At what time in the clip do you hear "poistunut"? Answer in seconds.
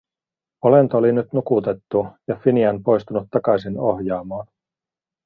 2.83-3.27